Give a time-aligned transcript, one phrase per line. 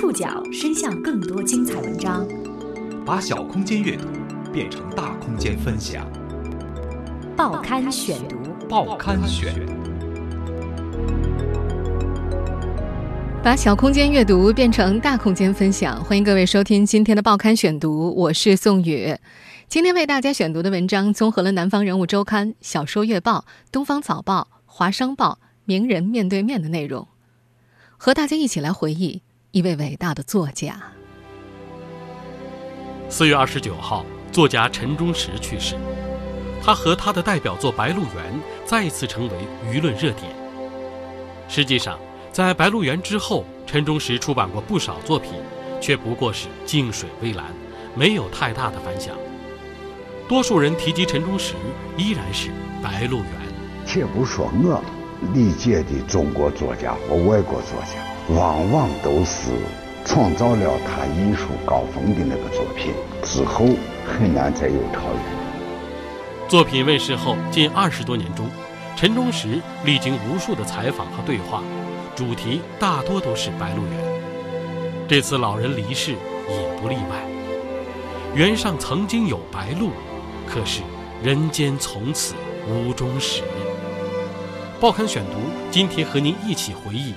[0.00, 2.24] 触角伸向更多精彩文章，
[3.04, 4.04] 把小空间阅读
[4.52, 6.08] 变成大空间分享。
[7.36, 8.36] 报刊选读，
[8.68, 9.52] 报刊选，
[13.42, 16.00] 把小空间阅读变成大空间分享。
[16.04, 19.16] 欢迎各位收听今天的报刊选读，我是宋宇。
[19.66, 23.38] 今天为大家选读的文章综合了《南方人物周刊》《小说月报》
[23.72, 27.08] 《东方早报》《华商报》《名人面对面》的内容，
[27.96, 30.76] 和大家一起来回忆一位伟大的作家。
[33.08, 35.74] 四月二十九号，作家陈忠实去世，
[36.62, 38.34] 他和他的代表作《白鹿原》
[38.66, 39.34] 再次成为
[39.72, 40.30] 舆论热点。
[41.48, 41.98] 实际上，
[42.30, 45.32] 在《白鹿原》之后，陈忠实出版过不少作品，
[45.80, 47.46] 却不过是静水微澜，
[47.94, 49.16] 没有太大的反响。
[50.28, 51.54] 多数人提及陈忠实，
[51.96, 52.48] 依然是
[52.82, 53.26] 《白鹿原》。
[53.86, 54.84] 且不说我
[55.32, 57.96] 理解的中国作家和外国作家，
[58.28, 59.50] 往往都是
[60.04, 63.64] 创造了他艺术高峰的那个作品之后，
[64.06, 66.48] 很难再有超越。
[66.48, 68.46] 作品问世后近二十多年中，
[68.96, 71.62] 陈忠实历经无数的采访和对话，
[72.14, 74.04] 主题大多都是《白鹿原》。
[75.08, 77.16] 这次老人离世也不例外。
[78.34, 79.90] 原上曾经有白鹿。
[80.46, 80.80] 可是，
[81.22, 82.34] 人间从此
[82.66, 83.42] 无忠实。
[84.80, 85.32] 报刊选读，
[85.70, 87.12] 今天和您一起回忆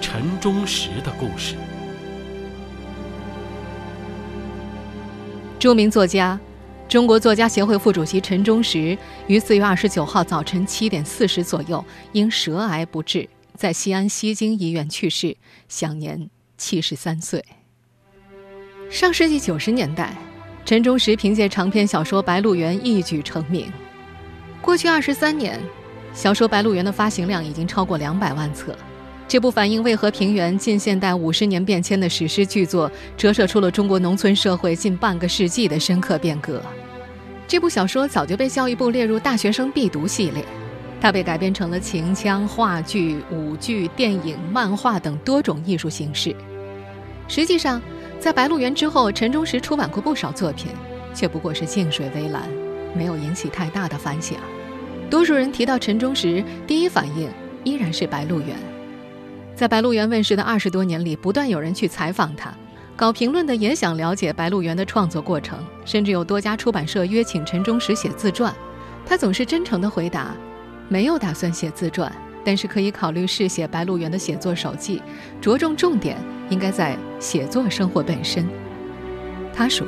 [0.00, 1.54] 陈忠实的故事。
[5.58, 6.38] 著名作家、
[6.88, 15.36] 中国作家协会副主席陈忠实于四月二十九号早晨七点四十左右因舌癌不治，在西安西京医院去世，
[15.68, 17.44] 享年七十三岁。
[18.90, 20.16] 上世纪九十年代。
[20.64, 23.72] 陈忠实凭借长篇小说《白鹿原》一举成名。
[24.60, 25.60] 过去二十三年，
[26.12, 28.76] 小说《白鹿原》的发行量已经超过两百万册。
[29.28, 36.62] 这部反映渭河平原近现代五十年变迁的史诗巨作，折射出了中国农村社会近半个世纪的深刻变革。
[37.48, 40.44] 这部小说早就被教育部列入大学生必读系列，
[41.00, 46.34] 它被改编成了秦腔、话剧、舞剧、电影、漫画等多种艺术形式。
[47.26, 47.82] 实际上，
[48.20, 50.68] 在《白鹿原》之后，陈忠实出版过不少作品，
[51.12, 52.48] 却不过是静水微澜，
[52.94, 54.38] 没有引起太大的反响。
[55.10, 57.28] 多数人提到陈忠实，第一反应
[57.64, 58.50] 依然是《白鹿原》。
[59.56, 62.52] 在《白鹿原》问世的二十多年里，不断有人去采访他，
[62.94, 68.54] 搞评论的也想了解《白鹿原》的创作过程，甚至有多家出版社约请陈忠实写自传。
[69.06, 70.36] 他总是真诚地回答
[70.90, 72.12] ：“没有打算写自传。”
[72.44, 75.00] 但是可以考虑试写《白鹿原》的写作手记，
[75.40, 76.18] 着重重点
[76.50, 78.46] 应该在写作生活本身。
[79.54, 79.86] 他说：“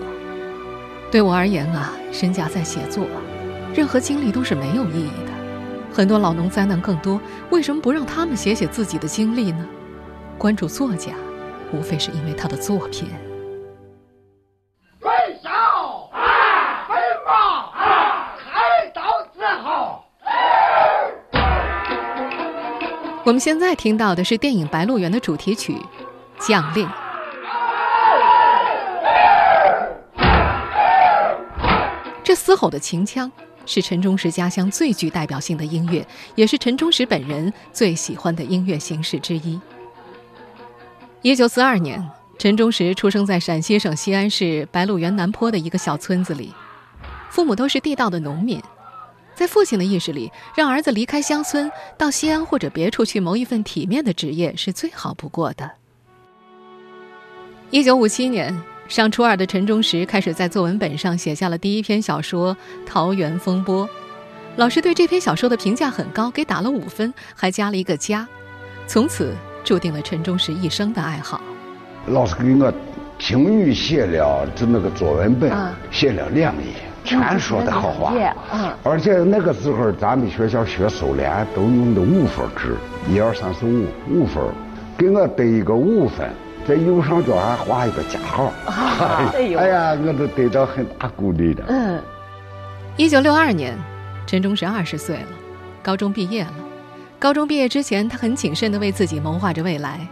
[1.12, 3.06] 对我而言啊，身价在写作，
[3.74, 5.37] 任何经历都是没有意义的。
[5.92, 9.66] 很多老农灾难更多，为什么不让他们写写自己的经历呢？
[10.36, 11.12] 关注作家，
[11.72, 13.08] 无非是因为他的作品。”
[23.24, 25.74] 我们现在听到的是电影《白鹿原》的主题曲
[26.38, 26.88] 《将令》。
[32.24, 33.30] 这嘶吼的秦腔
[33.68, 39.60] 是陈忠实家乡最具代表性的音乐，也是陈忠实本人最喜欢的音乐形式之一。
[41.20, 42.02] 一九四二年，
[42.38, 46.54] 陈忠实出生在陕西省西安市白鹿原南坡的一个小村子里，
[47.28, 48.58] 父母都是地道的农民。
[49.34, 55.70] 在父亲的意识里，让儿子离开乡村，到西安或者别处去谋一份体面的职业是最好不过的。
[57.70, 62.54] 一九五七年，上初二的陈忠实开始在作文本上写下了第一篇小说
[62.86, 63.86] 《桃园风波》，
[64.56, 68.26] 老师对这篇小说的评价很高，给打了五分，还加了一个加，
[68.86, 71.38] 从此注定了陈忠实一生的爱好。
[72.06, 72.72] 老师给我
[73.18, 75.52] 评语写了，就那个作文本
[75.90, 76.72] 写了两页。
[77.04, 78.14] 全说的好话，
[78.52, 82.74] 嗯，而且那个时候咱们学校学苏联都用的五分制，
[83.10, 84.42] 一二三四五五分，
[84.96, 86.28] 给我得一个五分，
[86.68, 88.52] 在右上角还画一个加号，
[89.32, 91.64] 哎呀，我都得到很大鼓励的。
[91.66, 91.98] 嗯，
[92.98, 93.74] 一九六二年，
[94.26, 95.28] 陈忠实二十岁了，
[95.82, 96.52] 高中毕业了。
[97.18, 100.06] 高中毕业之前，他很谨慎地为自己谋划着未来，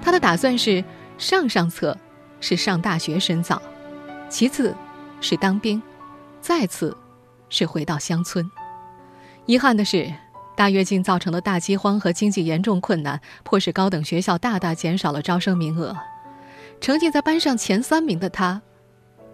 [0.00, 0.84] 他的打算是
[1.18, 1.98] 上上策
[2.40, 3.60] 是上大学深造，
[4.28, 4.72] 其次
[5.20, 5.82] 是当兵。
[6.40, 6.96] 再次，
[7.48, 8.48] 是回到乡村。
[9.46, 10.08] 遗憾的是，
[10.58, 15.96] 大跃进造成的大饥荒和经济严重困难，迫使高等学校大大减少了招生名额。
[16.80, 18.60] 成绩在班上前三名的他，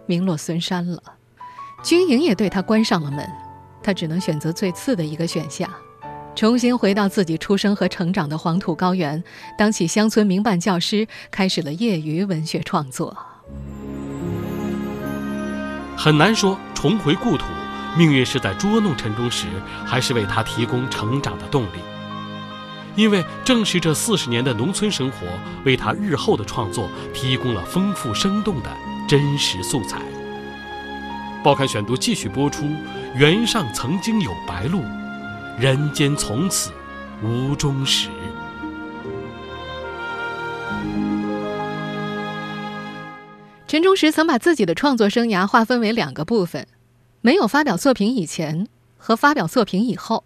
[0.05, 1.01] 名落孙山了。
[1.83, 3.27] 军营也对他关上了门，
[3.81, 5.67] 他只能选择最次的一个选项，
[6.35, 9.23] 重新回到自己出生和成长的黄土高原，
[9.57, 13.17] 当起乡村民办教师，开始了业余文学创作。
[15.97, 17.45] 很难说重回故土，
[17.97, 19.47] 命运是在捉弄陈忠实，
[19.85, 21.79] 还是为他提供成长的动力？
[22.95, 25.27] 因为正是这四十年的农村生活，
[25.65, 28.69] 为他日后的创作提供了丰富生动的
[29.07, 30.01] 真实素材。
[31.43, 32.65] 报刊选读继续播出：
[33.15, 34.81] 原上曾经有白鹭。
[35.59, 36.71] 人间从此
[37.23, 38.09] 无终始。
[43.67, 46.67] 陈忠实曾把自己的创作生涯划分为两个部分：
[47.25, 48.67] 没有发表作品以前
[48.97, 50.23] 和发表作品以后。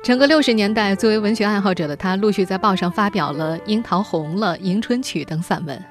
[0.00, 5.84] 整个六十年代，作为文学爱好者的他，陆续在报上发表了《樱桃红了》《迎春曲》等散文，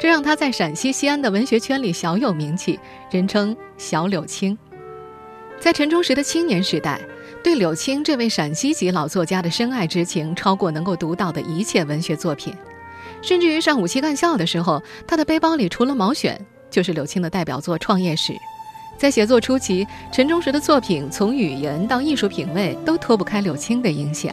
[0.00, 2.76] 这让他在陕西西安的文学圈里小有名气，
[3.08, 4.58] 人称“小柳青”。
[5.60, 7.00] 在陈忠实的青年时代，
[7.44, 12.52] 对柳青这位陕西籍老作家的深爱之情超过能够读到的一切文学作品，
[13.22, 16.36] 甚至于上五七干校的时候，他的背包里除了《毛选》，
[16.68, 18.32] 就是柳青的代表作《创业史》。
[18.96, 24.32] 在写作初期，陈忠实的作品从语言到艺术品味都脱不开柳青的影响。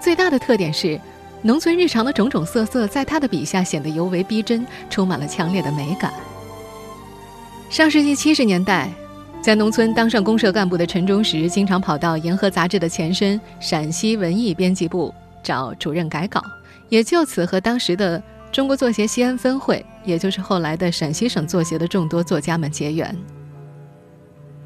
[0.00, 1.00] 最大的特点是，
[1.42, 6.12] 农村日常的种种色色在他的笔下显得尤为逼真，充满了强烈的美感。
[7.68, 8.88] 上世纪七十年代。
[9.40, 15.14] 在农村当上公社干部的陈忠实，经常跑到《银河》杂志的前身陕西文艺编辑部
[15.44, 16.42] 找主任改稿，
[16.88, 18.20] 也就此和当时的
[18.50, 23.16] 中国作协西安分会，也就是后来的陕西省作协的众多作家们结缘。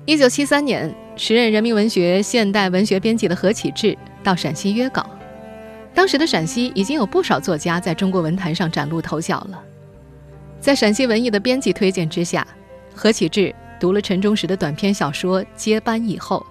[0.04, 5.08] 一九七三年，时任人民文学现代文学编辑的何启智到陕西约稿，
[5.94, 9.62] 当时的陕西已经有不少作家在中国文坛上崭露头角了。
[10.60, 12.46] 在陕西文艺的编辑推荐之下，
[12.94, 13.54] 何启智。
[13.78, 16.46] 读了陈忠实的短篇小说《接班》以后，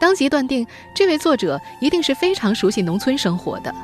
[0.00, 0.66] 当即断定
[0.96, 3.74] 这位作者一定是非常熟悉农村生活的。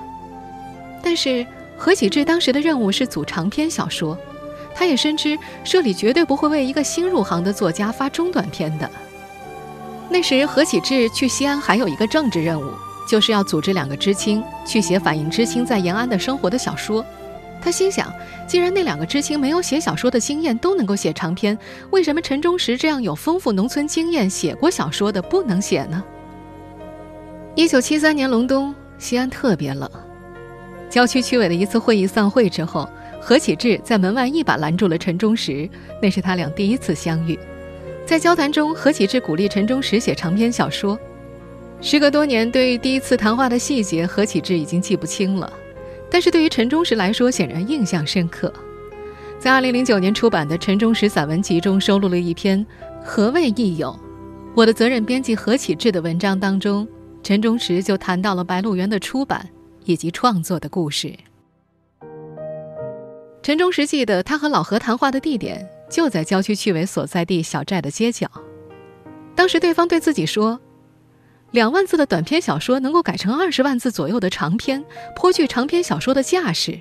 [1.03, 1.47] 但是
[1.77, 4.17] 何启智当时的任务是组长篇小说，
[4.81, 8.91] 他也深知社里绝对不会为一个新入行的作家发中短篇的。
[10.09, 12.73] 那时何启智去西安还有一个政治任务，
[13.07, 17.05] 就是要组织两个知青去写反映知青在延安的生活的小说。
[17.61, 18.11] 他心想，
[18.47, 21.59] 既然那两个知青没有写小说的经验，都能够写长篇，
[21.91, 26.03] 为什么陈忠实这样有丰富农村经验、写过小说的不能写呢？
[27.55, 29.91] 一九七三年隆冬，西安特别冷。
[30.89, 32.89] 郊区区委的一次会议散会之后，
[33.21, 35.69] 何启智在门外一把拦住了陈忠实，
[36.01, 37.39] 那是他俩第一次相遇。
[38.07, 40.99] 在交谈中，何启智鼓励陈忠实写长篇小说。
[41.81, 45.53] 时隔多年，对于第一次谈话的细节，何启智已经记不清了。
[46.11, 48.53] 但是对于陈忠实来说，显然印象深刻。
[49.39, 52.59] 在2009年出版的《陈忠实散文集》中，收录了一篇
[53.03, 53.89] 《何谓益友》，
[54.55, 56.87] 我的责任编辑何启智的文章当中，
[57.23, 59.49] 陈忠实就谈到了《白鹿原》的出版
[59.85, 61.15] 以及创作的故事。
[63.43, 68.31] 陈忠实记得，他和老何谈话的地点就在郊区区委所在地小寨的街角。
[69.35, 70.61] 当时对方对自己说。
[71.53, 74.85] 两万字的短篇小说能够改成二十万字左右的长篇，
[75.17, 76.79] 颇具长篇小说的架势。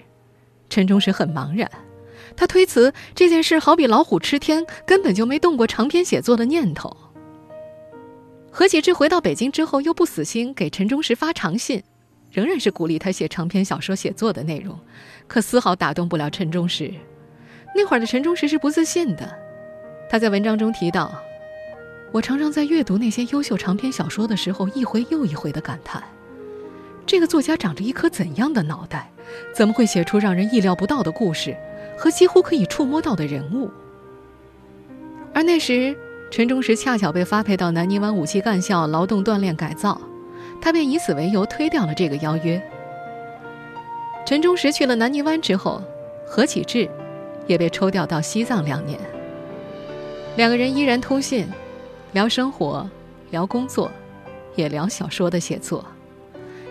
[0.69, 1.67] 陈忠实很茫然，
[2.35, 6.95] 他推辞这件事好比老虎吃天，根本就没动过长篇写作的念头。
[8.51, 11.81] 何启智回到北京之后，又不死心给陈忠实发长信，
[12.31, 14.77] 仍然是鼓励他写长篇小说写作的内容，
[15.27, 16.93] 可丝毫打动不了陈忠实。
[17.75, 19.31] 那会儿的陈忠实是不自信的，
[20.09, 21.21] 他在文章中提到。
[22.11, 26.03] 我常常在阅读那些优秀长篇小说的时候，一回又一回的感叹：
[27.05, 29.11] 这个作家长着一颗怎样的脑袋，
[29.53, 31.55] 怎么会写出让人意料不到的故事
[31.95, 33.69] 和几乎可以触摸到的人物？
[35.35, 35.95] 而那时，
[36.31, 40.01] 陈忠实恰巧被发配到南泥湾武器干校劳动锻炼改造，
[40.61, 42.61] 他便以此为由推掉了这个邀约。
[44.25, 45.81] 陈忠实去了南泥湾之后，
[46.25, 46.89] 何启智
[47.47, 48.99] 也被抽调到西藏两年，
[50.35, 51.47] 两个人依然通信。
[52.11, 52.89] 聊生活，
[53.29, 53.91] 聊工作，
[54.55, 55.85] 也聊小说的写作。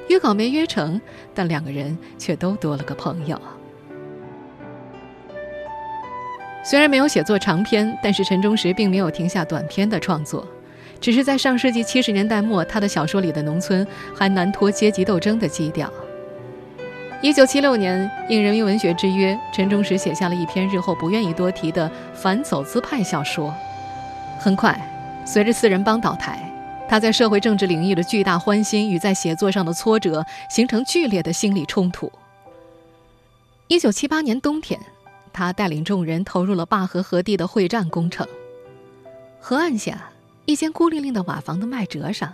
[0.08, 1.00] 约稿没约成，
[1.32, 3.40] 但两个人却都多了个朋友。
[6.64, 10.44] 虽然没有写作长篇，但是陈忠实并没有停下短篇的创作，
[11.00, 15.92] 只是在上世纪七十年代末，他的小说里的农村还难脱阶级斗争的基调。
[17.20, 23.54] 一九七六年，应人民文学之约，陈忠实写下了一篇日后不愿意多提的反走资派小说。
[24.38, 24.80] 很快。
[25.26, 26.50] 随着四人帮倒台，
[26.88, 32.10] 他在社会政治领域的巨大欢心与在写作上的挫折形成剧烈的心理冲突。
[33.66, 34.80] 一九七八年冬天，
[35.34, 38.26] 他带领众人投入了灞河河堤的会战工程。
[39.38, 40.08] 河岸下，
[40.48, 42.32] 一间孤零零的瓦房的麦哲上，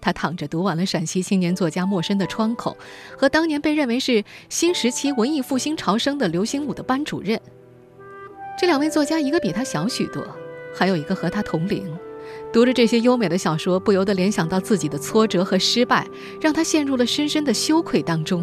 [0.00, 2.74] 他躺着读完了陕西青年作家莫申的《窗口》，
[3.18, 7.38] 和当年被认为是新时期文艺复兴潮生的刘心武的班主任。
[8.58, 10.26] 这两位作家，一个比他小许多，
[10.74, 11.86] 还有一个和他同龄。
[12.50, 16.08] 读着这些优美的小说，不由得联想到自己的挫折和失败，
[16.40, 18.42] 让他陷入了深深的羞愧当中。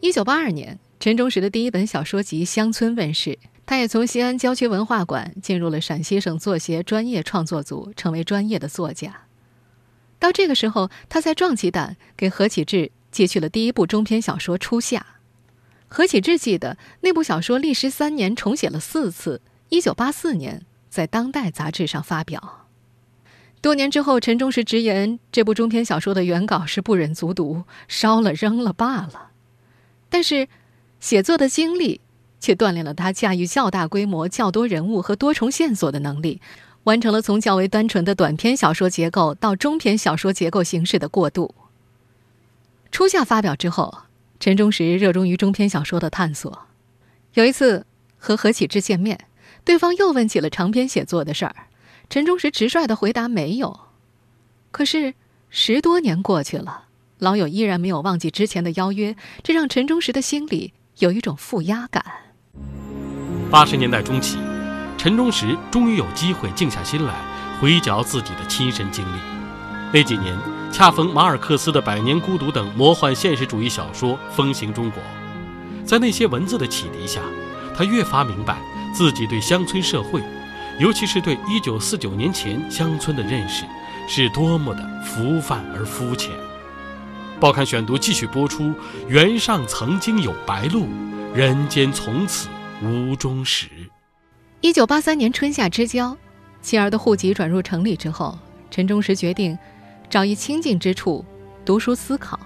[0.00, 3.38] 一九八二年，陈忠实的第一本小说集《乡村》问世，
[3.68, 9.24] 他也从西安郊区文化馆进入了陕西省作协专业创作组，成为专业的作家。
[10.18, 14.98] 到这个时候，他才壮起胆给何启智寄去了第一部中篇小说《初夏》。
[15.86, 19.42] 何启智记得那部小说历时三年，重写了四次。
[19.68, 20.62] 一九八四年。
[20.88, 22.66] 在《当代》杂志上发表。
[23.60, 29.32] 多年之后，陈忠实直言，这部中篇小说的原稿是不忍卒读，烧了扔了罢了。
[30.08, 30.48] 但是，
[30.98, 32.00] 写作的经历
[32.40, 36.40] 却锻炼了他驾驭较大规模、较多人物和多重线索的能力，
[36.84, 41.54] 完成了从较为单纯的短篇小说结构到中篇小说结构形式的过渡。
[42.90, 44.02] 初夏发表之后，
[44.40, 46.66] 陈忠实热衷于中篇小说的探索。
[47.34, 49.20] 有一次和何启智见面。
[49.64, 51.54] 对方又问起了长篇写作的事儿，
[52.08, 53.80] 陈忠实直率的回答没有。
[54.70, 55.12] 可是
[55.50, 56.84] 十多年过去了，
[57.18, 62.02] 老友依然没有忘记之前的邀约，这让陈忠实的心里有一种负压感。
[63.50, 64.36] 八十年代中期，
[64.98, 67.14] 陈忠实终于有机会静下心来
[67.58, 69.18] 回嚼自己的亲身经历。
[69.90, 70.36] 那几年
[70.70, 75.02] 恰逢马尔克斯的《百年孤独》等魔幻现实主义小说风行中国，
[75.82, 77.22] 在那些文字的启迪下，
[77.76, 78.58] 他越发明白。
[78.90, 80.20] 自己对乡村社会，
[80.80, 83.64] 尤其是对一九四九年前乡村的认识，
[84.08, 86.32] 是多么的浮泛而肤浅。
[87.38, 88.74] 报刊选读继续播出：
[89.06, 90.88] 原上曾经有白鹭，
[91.34, 92.48] 人间从此
[92.82, 93.68] 无终始。
[94.60, 96.16] 一九八三年春夏之交，
[96.62, 98.38] 妻儿的户籍转入城里之后，
[98.70, 99.58] 陈忠实决定
[100.08, 101.24] 找一清静之处
[101.64, 102.38] 读书思考。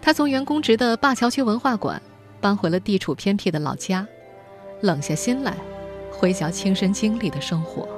[0.00, 2.00] 他从原公职的灞桥区文化馆
[2.40, 4.06] 搬回了地处偏僻的老家。
[4.82, 5.56] 冷下心来，
[6.12, 7.88] 回想亲身经历的生活。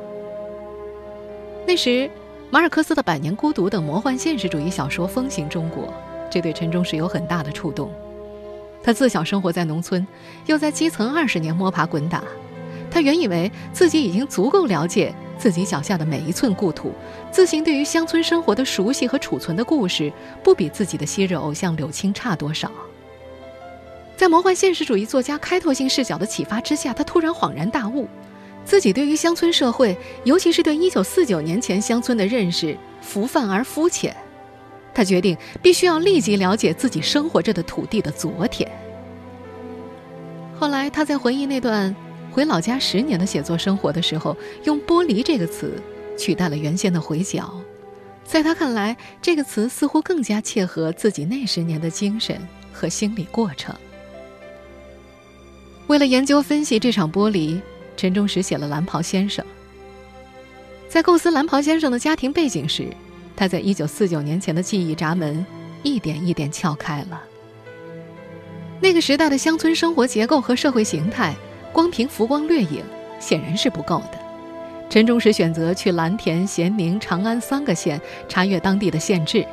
[1.66, 2.11] 那时，
[2.50, 5.92] 马尔克斯的《百年孤独》等魔幻现实主义小说风行中国，
[6.30, 7.92] 这对陈忠实有很大的触动。
[8.82, 10.06] 他自小生活在农村，
[10.47, 12.23] 又在基层二十年摸爬滚打，
[12.90, 16.92] 他原以为自己已经足够了解自己脚下的每一寸故土，
[17.30, 22.70] 自行对于乡村生活的熟悉和储存的故事，不比自己的昔日偶像柳青差多少。
[24.16, 28.08] 在魔幻现实主义作家开拓性视角的启发之下，他突然恍然大悟，
[28.64, 34.16] 自己对于乡村社会，尤其是对一九四九年前乡村的认识浮泛而肤浅。
[34.98, 38.68] 他决定必须要立即了解自己生活着的土地的昨天。
[40.58, 41.94] 后来他在回忆那段
[42.32, 45.80] 回老家十年的写作生活的时候，用“剥离”这个词
[46.18, 47.48] 取代了原先的“回嚼”。
[48.26, 52.36] 在他看来，这个词似乎更加切合自己那十年的精神
[52.72, 53.72] 和心理过程。
[55.86, 57.60] 为了研究分析这场剥离，
[57.96, 59.44] 陈忠实写了《蓝袍先生》。
[60.88, 62.88] 在构思蓝袍先生的家庭背景时，
[63.38, 65.47] 他在一九四九年前的记忆闸门
[65.85, 67.23] 一点一点撬开了。
[68.80, 71.33] 那个时代的乡村生活结构和社会形态，
[71.73, 72.83] 光凭浮光掠影
[73.21, 74.18] 显然是不够的。
[74.90, 79.47] 陈忠实选择去蓝田、咸宁、长安三个县查阅当地的县志。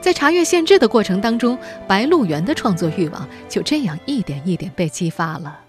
[0.00, 5.60] 在查阅县志的过程当中，白鹿原的创作欲望就这样一点一点被激发了。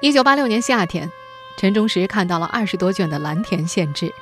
[0.00, 1.10] 一九八六年夏天，
[1.58, 4.12] 陈忠实看到了二十多卷的蓝田县志，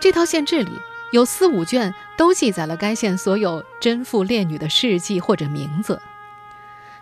[0.00, 0.72] 这套县志里
[1.12, 6.00] 有四五卷都记载了该县所有贞妇烈女的事迹或者名字。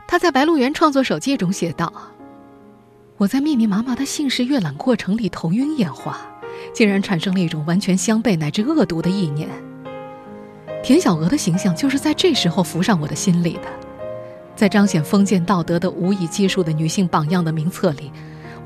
[0.07, 1.93] 他在《白鹿原创作手记》中写道
[3.19, 6.19] ：“我在密密麻麻的姓氏阅览过程里头晕眼花。”
[6.75, 9.49] 竟然产生了一种完全相悖乃至恶毒的意念。
[10.83, 13.69] 田小娥的形象就是在这时候浮上我的心里的，
[14.57, 18.11] 在彰显封建道德的无以计数的女性榜样的名册里，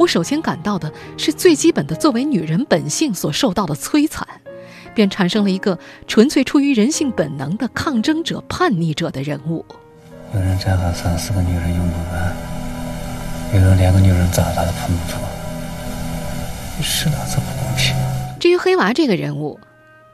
[0.02, 4.26] 我首先感到的是最基本的作为女人本性所受到的摧残，
[4.94, 5.78] 便产生了一个
[6.09, 9.64] 纯粹出于人性本能的抗争者、叛逆者的人物。
[10.35, 12.37] 有人摘发三四个女人用不完，
[13.54, 15.18] 有人连个女人咋打都碰不着。
[16.82, 17.94] 是哪，这不公平。
[18.40, 19.61] 至于黑娃这个人物，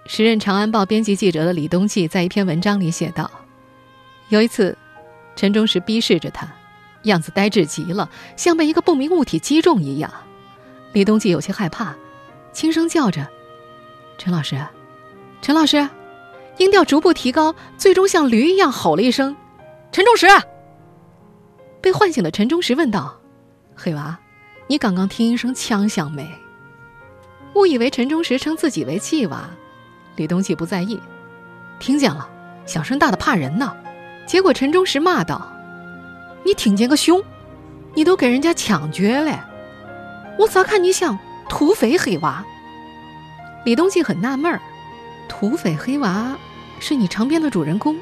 [0.05, 3.31] 时任《长安报》编辑记者的李东记在一篇文章里写道：
[4.29, 4.77] 有一次，
[5.35, 6.47] 陈忠实逼视着他，
[7.09, 10.11] 样子呆滞极了，像被一个不明物体击中一样。
[10.93, 11.95] 李东纪有些害怕，
[12.53, 13.29] 轻声叫着
[14.17, 14.59] ：“陈老师，
[15.43, 15.89] 陈老师！”
[16.59, 19.37] 音调逐步提高，最终像驴一样吼了一声
[19.93, 20.27] ：“陈忠实！”
[21.81, 23.17] 被唤醒的陈忠实问道
[23.77, 24.19] ：“黑娃，
[24.67, 26.29] 你刚刚听一声枪响没？”
[27.55, 29.49] 误以为陈忠实称自己为继娃，
[30.17, 31.01] 李东继不在意，
[31.79, 32.29] 听见了，
[32.67, 33.77] 响声大的怕人呢。
[34.27, 35.51] 结果陈忠实骂道
[36.45, 37.23] ：“你听见个凶？
[37.95, 39.45] 你都给人家抢绝了，
[40.39, 41.19] 我咋看你像
[41.49, 42.45] 土匪黑娃？”
[43.65, 44.61] 李东继很纳闷儿
[45.29, 46.37] ：“土匪黑娃
[46.81, 47.97] 是你长篇的主人公？”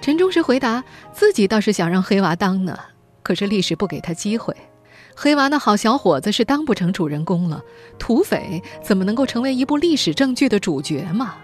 [0.00, 2.78] 陈忠实回答：“自己倒是想让黑娃当呢，
[3.22, 4.54] 可是历史不给他机会。
[5.14, 7.62] 黑娃那好小伙子是当不成主人公了，
[7.98, 11.34] 土匪怎么能够成为一部历史正剧的主角嘛？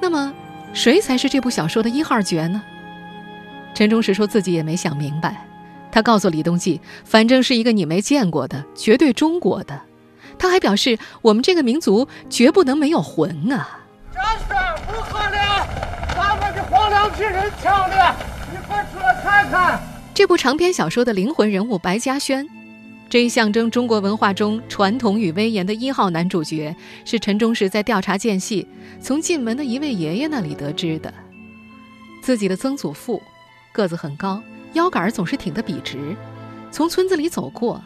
[0.00, 0.32] 那么。”
[0.74, 2.60] 谁才是这部小说的一号角呢？
[3.74, 5.46] 陈忠实说自己也没想明白。
[5.90, 9.80] 他告诉李东记，反正是一个你没见过的，绝对中国的。
[10.38, 13.80] 他还表示，我们这个民族绝不能没有魂啊！
[14.12, 14.54] 这事
[14.86, 15.38] 不可能，
[16.16, 18.16] 咱们是黄粱之人抢的，
[18.50, 19.80] 你快出来看看。
[20.12, 22.48] 这部长篇小说的灵魂人物白嘉轩。
[23.08, 28.66] 这一象征中国文化中传统与威严的一号男主角，是陈忠实在调查间隙
[29.00, 31.14] 从进门的一位爷爷那里得知的。
[32.20, 33.22] 自己的曾祖父
[33.74, 34.40] 个子很高，
[34.72, 36.16] 腰杆总是挺得笔直。
[36.70, 37.82] 从村子里走过，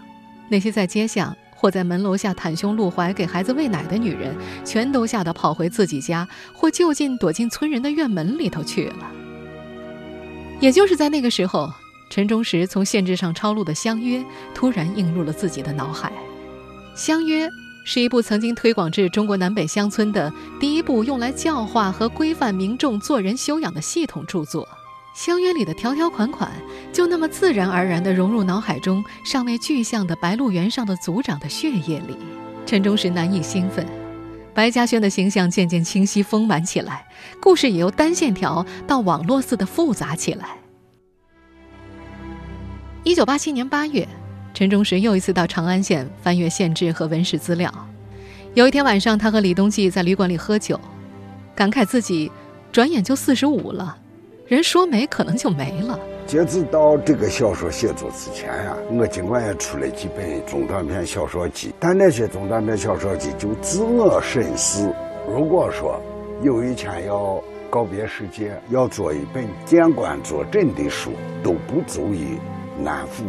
[0.49, 9.11] 那些在街巷或在门楼下袒胸露怀给孩子喂奶的女人，全都吓得跑回自己家，或就近躲进村人的院门里头去了。
[10.61, 11.73] 也就是在那个时候。
[12.11, 14.19] 陈忠实从县志上抄录的《相约》
[14.55, 16.11] 突然映入了自己的脑海，
[16.99, 17.47] 《相约》
[17.85, 24.67] 是一部曾经推广至中国南北乡村的第一部用来教化和规范民众做人修养的系统著作，
[25.19, 26.49] 《相约》里的条条款款
[26.93, 32.17] 就那么自然而然地融入脑海中尚未具象的白鹿原上的族长的血液里。
[32.65, 33.85] 陈忠实难以兴奋，
[34.55, 37.05] 白嘉轩的形象渐渐清晰丰满起来，
[37.43, 40.51] 故事也由单线条到网络似的复杂起来。
[43.03, 44.07] 一九八七年八月，
[44.55, 47.75] 陈忠实又一次到长安县翻阅县志和文史资料。
[48.55, 50.81] 有一天晚上，他和李东记在旅馆里喝酒，
[51.57, 52.31] 感慨自己
[52.71, 53.99] 转眼就四十五了，
[54.49, 56.01] 人说没可能就没了。
[56.27, 64.91] 截止到这个小说写作之前呀，我尽管也出了几本中短篇小说集，但那些中短篇小说集就自我审视，
[65.27, 66.01] 如果说
[66.43, 71.13] 有一天要告别世界，要做一本见官作证的书，
[71.45, 72.39] 都不足以。
[72.81, 73.25] 难抚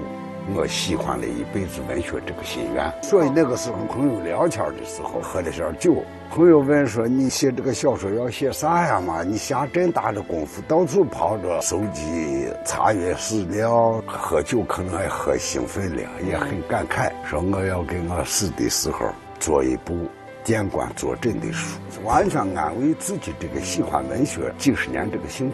[0.55, 9.23] 我喜欢了一辈子文学这个心愿，所以那个时候朋友聊天的时候喝了点酒，朋友问说：“你写这个小说要写啥呀嘛？
[9.23, 19.09] 你下这大的功夫，到处跑着收集、查阅史料，喝酒可能还喝兴奋了，也很感慨，说我要给我死的时候
[19.39, 20.07] 做一部
[20.43, 25.51] 见官作证的书，完全安慰自己这个喜欢文学几十年这个心。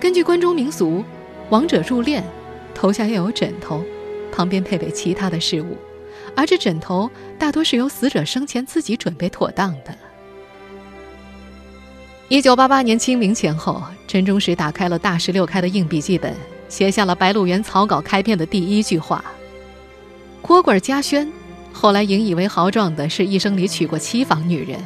[0.00, 1.04] 根据关中民俗，
[1.50, 2.22] 王者入殓。
[2.76, 3.82] 头下要有枕头，
[4.30, 5.78] 旁边配备其他的事物，
[6.34, 9.96] 而这枕头大多是由死者生前自己准备妥当的。
[12.28, 16.34] 一九八八年清明前后，陈忠实打开了大十六开的硬笔记本，
[16.68, 19.24] 写下了《白鹿原》草稿开篇的第一句话
[20.42, 21.26] ：“郭贵家轩，
[21.72, 24.78] 后来引以为豪壮的是一生里娶过七房女人。”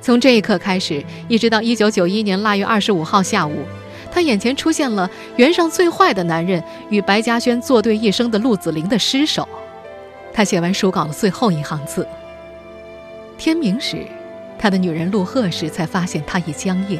[0.00, 3.64] 从这一刻开始，一直到一九九一年腊月二十五号下午。
[4.10, 9.48] 他眼前出现了原上最坏的男人与白嘉轩作对一生的陆子霖的尸首。
[10.32, 12.06] 他写完书稿的最后一行字。
[13.36, 14.06] 天明时，
[14.58, 16.98] 他的女人陆鹤时才发现他已僵硬，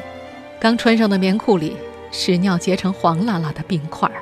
[0.61, 1.77] 刚穿上的棉裤里
[2.11, 4.15] 屎尿结成黄辣辣的冰块儿。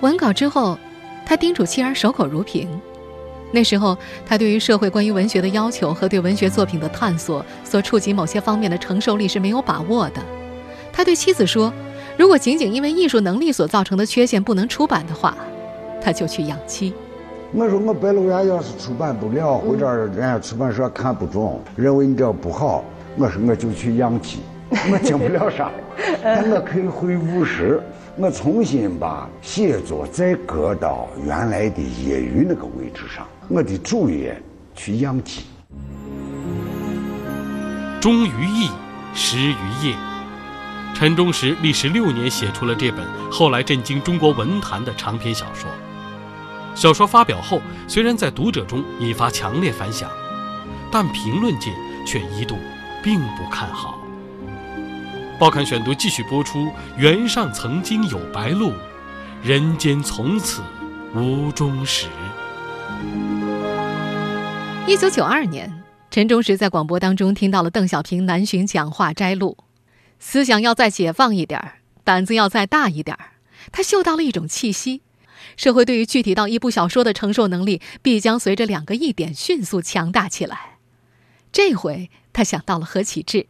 [0.00, 0.78] 完稿之后，
[1.26, 2.68] 他叮嘱妻儿守口如瓶。
[3.50, 10.22] 那时候，他对于社会关于文学的要求和对文学作品的探索所触及某些方面的承受力是没有把握的。
[10.98, 11.72] 他对妻子说
[12.18, 15.32] ：“如果仅仅因为艺术能力所造成的缺陷不能出版的话，
[16.02, 16.92] 他就去养妻。”
[17.54, 22.82] 我说：“我《白鹿原》要是出版不了，或者人家出版社看不中，认为你这不好，
[23.16, 24.38] 我说我就去养鸡，
[24.70, 25.70] 我经不了 啥，
[26.20, 27.80] 但我可以会务实，
[28.16, 34.36] 我重新把写作再搁到原来的业余那个位置上，我的主业
[34.74, 35.42] 去养鸡。”
[38.02, 38.68] 忠于义，
[39.14, 39.94] 实于业。
[40.94, 45.70] 陈忠实历时六年写出了这本后来震惊中国文坛的长篇小说。
[46.74, 50.10] 小说发表后，虽然在读者中引发强烈反响，
[50.90, 51.72] 但评论界
[52.06, 52.56] 却一度
[53.02, 53.98] 并不看好。
[55.38, 58.72] 报刊选读继续播出：原上曾经有白鹿，
[59.42, 60.62] 人间从此
[61.14, 62.06] 无忠实。
[64.86, 65.72] 一九九二年，
[66.10, 69.56] 陈忠实在广播当中听到了邓小平南巡讲话摘录。
[70.18, 73.32] 思想要再解放一点儿，胆子要再大一点儿。
[73.72, 75.02] 他嗅到了一种气息，
[75.56, 80.78] 社会对于具体到一部小说的承受能力必将随着两个一点迅速强大起来。
[81.52, 83.38] 这回他想到了何启智。《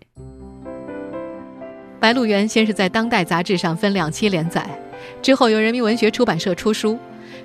[2.01, 4.69] 白鹿原》先是在《当代》杂志上分两期连载，
[5.21, 6.99] 之后由人民文学出版社出书。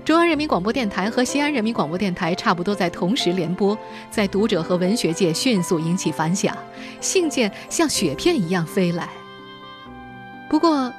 [0.05, 3.77] 中央人民广播电台和西安人民广播电台差不多在同时联播，
[4.11, 6.55] 在读者和文学界迅速引起反响，
[6.99, 9.07] 信件像雪片一样飞来。
[10.49, 10.91] 不过，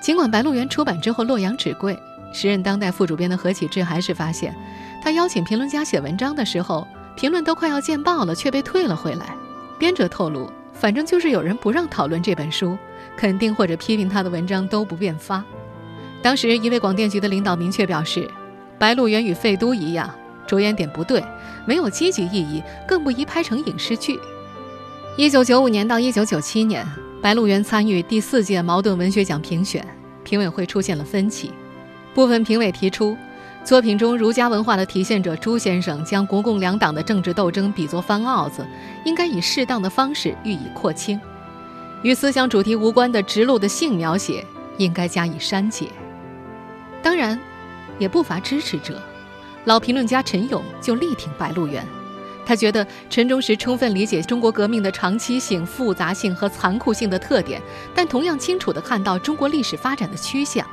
[0.00, 1.98] 尽管《白鹿原》出版之后洛阳纸贵，
[2.32, 4.54] 时任当代副主编的何启智还是发现，
[5.02, 9.34] 他邀请评论家写文章的时候，评论都快要见报了，却被退了回来。
[9.78, 12.78] 编者透露，反正就是有人不让讨论这本书，
[13.16, 15.44] 肯定或者批评他的文章都不便发。
[16.24, 18.26] 当时一位广电局的领导明确表示。
[18.86, 20.12] 《白鹿原》与《废都》一样，
[20.46, 21.22] 着眼点不对，
[21.64, 24.18] 没有积极意义，更不宜拍成影视剧。
[25.16, 26.84] 一九九五年到一九九七年，
[27.22, 29.86] 《白鹿原》参与第四届茅盾文学奖评选，
[30.24, 31.52] 评委会出现了分歧。
[32.14, 33.16] 部分评委提出，
[33.62, 38.66] 作品中儒家文化的体现者朱先生将国共两党的政治斗争比作翻鏊子，
[39.04, 41.16] 应该以适当的方式予以廓清；
[42.02, 44.44] 与思想主题无关的直露的性描写
[44.78, 45.88] 应该加以删减。
[47.04, 47.38] 当然。
[47.96, 49.00] 也不乏支持者，
[49.66, 51.80] 老评论家陈勇就力挺《白鹿原》，
[52.44, 57.62] 他觉得陈忠实充分理解中国革命的长期性、复杂性和残酷性的特点，
[57.94, 60.66] 但同样清楚地看到中国历史发展的趋向。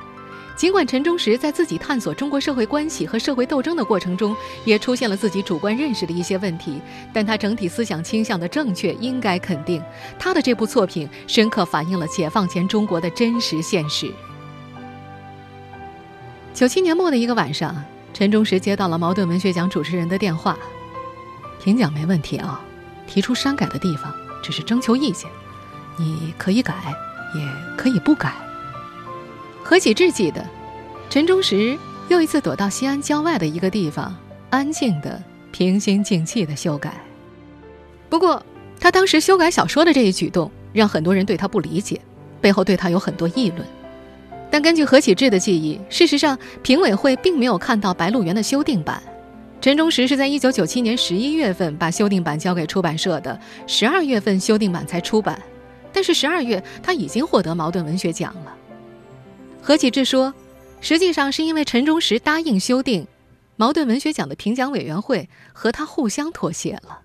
[0.55, 6.81] 尽管陈忠实在自己探索中国社会关系和社会斗争的过程中，也出现了自己主观认识的一些问题，
[7.13, 9.79] 但他整体思想倾向的正确应该肯定。
[10.17, 14.11] 他的这部作品深刻反映了解放前中国的真实现实。
[16.53, 17.75] 九七年末的一个晚上，
[18.13, 20.57] 陈忠实接到了茅盾文学奖主持人的电话。
[21.63, 22.61] 评奖没问题啊，
[23.07, 25.29] 提出删改的地方只是征求意见，
[25.97, 26.73] 你可以改，
[27.35, 28.33] 也可以不改。
[29.63, 30.45] 何启智记得，
[31.09, 31.77] 陈忠实
[32.09, 34.15] 又一次躲到西安郊外的一个地方，
[34.49, 37.01] 安静的、平心静气的修改。
[38.09, 38.43] 不过，
[38.79, 42.01] 他当时修改小说的这一举动，让很多人对他不理解，
[42.41, 43.65] 背后对他有很多议论。
[44.51, 49.01] 但根据何启智的记忆，事实上，评委会并没有看到《白鹿原》的修订版。
[49.61, 55.41] 陈忠实是在1997年11月份把修订版交给出版社的，12月份修订版才出版。
[55.93, 58.53] 但是12月他已经获得茅盾文学奖了。
[59.61, 60.33] 何启智说，
[60.81, 63.07] 实际上是因为陈忠实答应修订，
[63.55, 67.01] 茅盾文学奖的评奖委员会和他互相妥协了。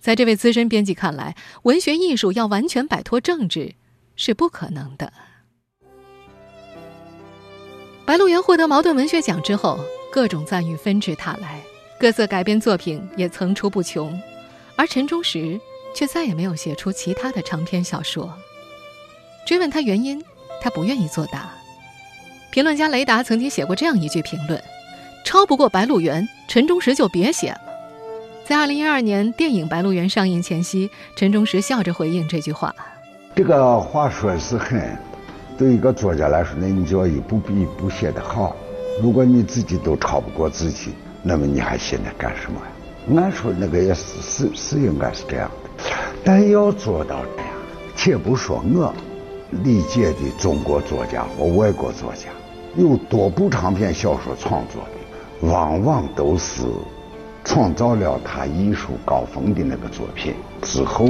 [0.00, 3.74] 在这位资深编辑看来，文学艺术要完全摆脱政治
[4.16, 5.12] 是不可能的。
[8.10, 9.78] 白鹿原获得茅盾文学奖之后，
[10.10, 11.60] 各种赞誉纷至沓来，
[11.96, 14.20] 各色改编作品也层出不穷，
[14.74, 15.60] 而陈忠实
[15.94, 18.34] 却再也没有写出其他的长篇小说。
[19.46, 20.20] 追问他原因，
[20.60, 21.52] 他不愿意作答。
[22.50, 24.60] 评论家雷达曾经写过这样一句评论
[25.24, 27.60] ：“超不过白鹿原，陈忠实就别写了。”
[28.44, 32.74] 在二零一二年电影《白鹿原》上映前夕，陈忠实笑着回应这句话
[33.36, 34.98] ：“这个话说的是很。”
[35.60, 38.56] 对一个作家来说，那你就要一步比一步写得好。
[39.02, 40.92] 如果你自己都超不过自己，
[41.22, 43.22] 那么你还写那干什么呀？
[43.22, 45.84] 按说那个也是是是应该是这样的，
[46.24, 47.52] 但要做到这样，
[47.94, 48.90] 且不说我
[49.50, 52.30] 理解的中国作家和外国作家，
[52.74, 56.62] 有多部长篇小说创作的，往往都是
[57.44, 61.06] 创造了他艺术高峰的那个作品之后，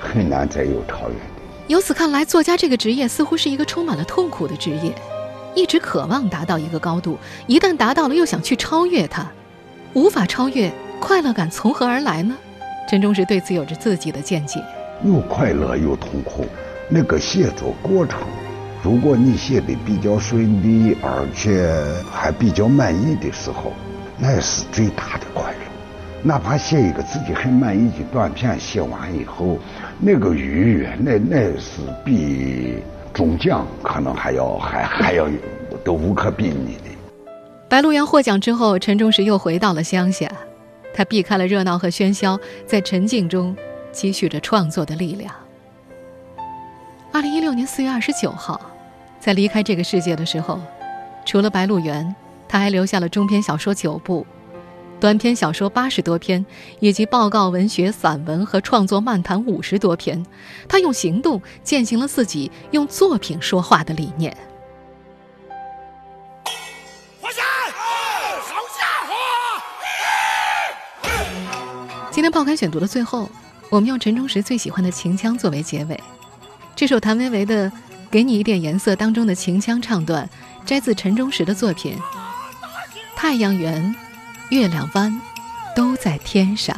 [0.00, 1.33] 很难再有超越。
[1.66, 4.94] 由此看来，作家这个职业似乎是一个充满了痛苦的职业，
[5.54, 9.26] 一直渴望达到一个高度，一旦达到了，又想去超越它，
[9.94, 12.36] 无法超越，快乐感从何而来呢？
[12.86, 14.62] 陈忠实对此有着自己的见解：
[15.04, 16.44] 有快乐，有痛苦。
[16.90, 18.20] 那个写作过程，
[18.82, 21.74] 如果你写的比较顺利，而且
[22.12, 23.72] 还比较满意的时候，
[24.18, 25.53] 那是最大的快乐。
[26.26, 29.58] 哪怕写一个自己很满意的短片，写完以后，
[30.00, 32.78] 那个愉悦，那那是比
[33.12, 35.28] 中奖可能还要还还要
[35.84, 36.90] 都无可比拟的。
[37.68, 40.26] 白鹿原获奖之后，陈忠实又回到了乡下，
[40.94, 43.54] 他避开了热闹和喧嚣，在沉静中
[43.92, 45.30] 积蓄着创作的力量。
[47.12, 48.58] 二零一六年四月二十九号，
[49.20, 50.58] 在离开这个世界的时候，
[51.26, 52.16] 除了白鹿原，
[52.48, 54.26] 他还留下了中篇小说九部。
[55.04, 56.46] 短篇小说八十多篇，
[56.80, 60.24] 以及报告文学、散文和创作漫谈五十多篇，
[60.66, 64.34] 他用行动践行了自己用作品说话的理念。
[67.20, 67.42] 放下，
[68.40, 69.12] 好家伙！
[72.10, 73.28] 今天报刊选读的最后，
[73.68, 76.02] 我们用陈忠实最喜欢的秦腔作为结尾。
[76.74, 77.70] 这首谭维维的
[78.10, 80.26] 《给你一点颜色》当中的秦腔唱段，
[80.64, 81.94] 摘自陈忠实的作品
[83.14, 83.94] 《太阳圆，
[84.50, 85.20] 月亮弯，
[85.74, 86.76] 都在天上。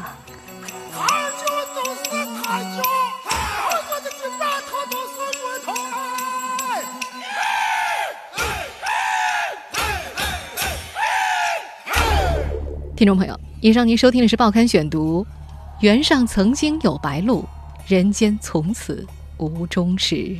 [12.96, 15.22] 听众朋友，以上您收听的是《报刊选读》，
[15.80, 17.44] 原上曾经有白鹭，
[17.86, 20.34] 人间从此无终时。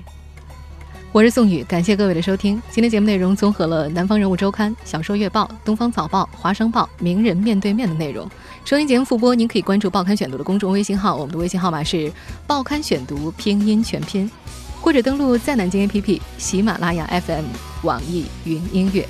[1.17, 2.61] 我是宋宇，感谢各位的收听。
[2.71, 8.29] 今天节目内容综合了《南方人物周刊》、《小说月报》、《东方早报》、《华商报》、《名人面对面》的内容。
[8.67, 11.97] 收音节目复播，您可以关注《报刊选读》的公众微信号，我们的微信号码是
[12.47, 14.31] 《报刊选读》拼音全拼，
[14.83, 17.47] 或者登录在南京 APP、喜马拉雅 FM、
[17.83, 19.09] 网易云音乐。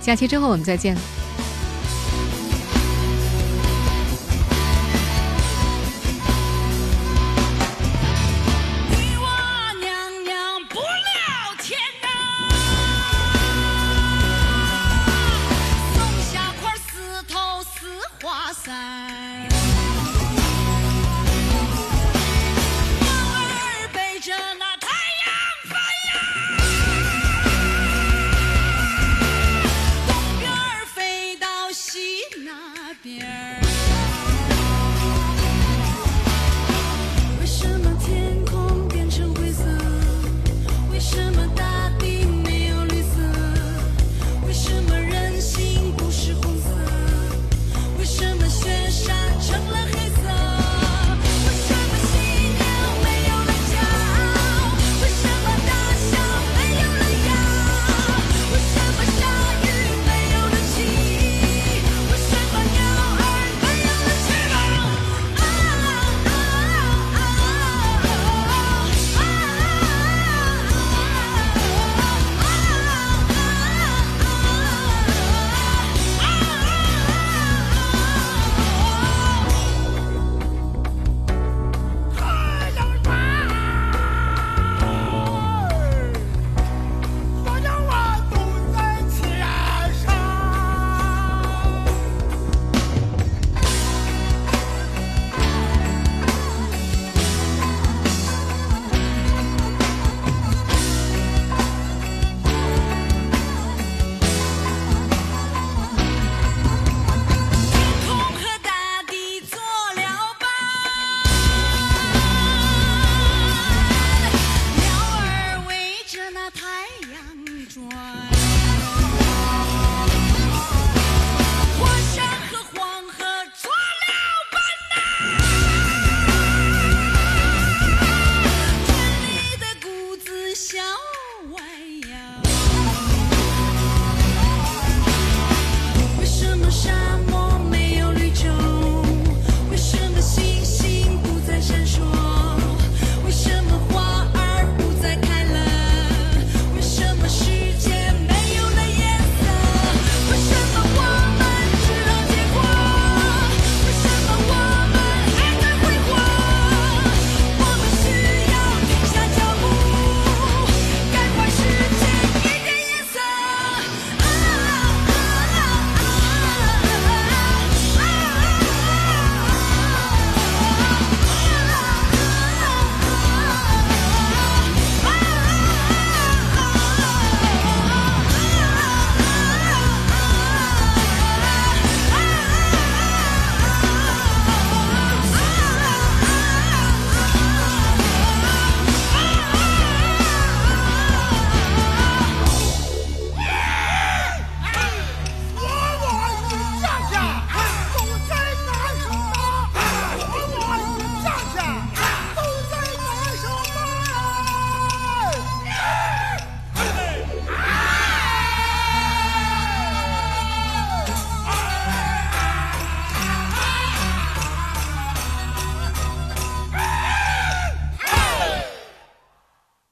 [0.00, 0.96] 下期之后我们再见。